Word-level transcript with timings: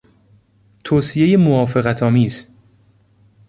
توصیهی 0.83 1.35
موافقتآمیز 1.37 2.55